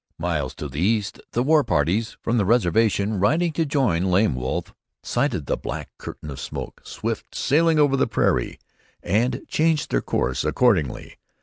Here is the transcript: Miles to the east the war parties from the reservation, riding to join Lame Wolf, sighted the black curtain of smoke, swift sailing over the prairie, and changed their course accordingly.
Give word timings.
Miles 0.17 0.55
to 0.55 0.67
the 0.67 0.79
east 0.79 1.21
the 1.33 1.43
war 1.43 1.63
parties 1.63 2.17
from 2.21 2.39
the 2.39 2.43
reservation, 2.43 3.19
riding 3.19 3.53
to 3.53 3.67
join 3.67 4.05
Lame 4.05 4.33
Wolf, 4.33 4.73
sighted 5.03 5.45
the 5.45 5.55
black 5.57 5.89
curtain 5.99 6.31
of 6.31 6.39
smoke, 6.39 6.81
swift 6.83 7.35
sailing 7.35 7.77
over 7.77 7.95
the 7.95 8.07
prairie, 8.07 8.57
and 9.03 9.43
changed 9.47 9.91
their 9.91 10.01
course 10.01 10.43
accordingly. 10.43 11.19